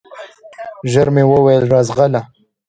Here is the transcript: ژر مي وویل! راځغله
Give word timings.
ژر 0.91 1.07
مي 1.13 1.23
وویل! 1.27 1.63
راځغله 1.73 2.21